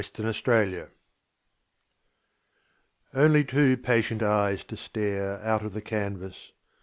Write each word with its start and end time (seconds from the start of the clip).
FADED 0.03 0.33
PICTURES 0.43 0.87
Only 3.13 3.43
two 3.43 3.77
patient 3.77 4.23
eyes 4.23 4.63
to 4.63 4.75
stare 4.75 5.39
Out 5.43 5.63
of 5.63 5.75
the 5.75 5.81
canvas. 5.83 6.53